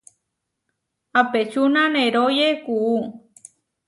Apečúna 1.21 1.83
neróye 1.95 2.49
kuú. 2.65 2.95